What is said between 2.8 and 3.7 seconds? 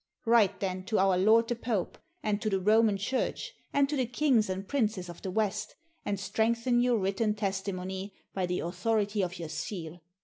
Church,